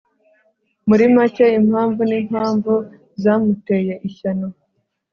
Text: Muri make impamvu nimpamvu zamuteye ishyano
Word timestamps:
Muri 0.87 1.05
make 1.15 1.45
impamvu 1.59 2.01
nimpamvu 2.09 2.73
zamuteye 3.23 3.93
ishyano 4.07 4.47